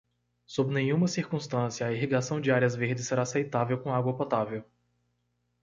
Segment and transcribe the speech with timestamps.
[0.47, 4.65] Sob nenhuma circunstância a irrigação de áreas verdes será aceitável com água potável.